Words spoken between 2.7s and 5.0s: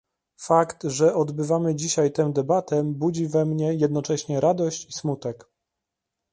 budzi we mnie jednocześnie radość i